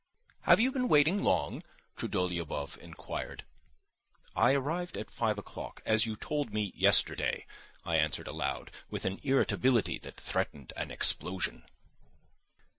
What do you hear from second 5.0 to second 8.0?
five o'clock as you told me yesterday," I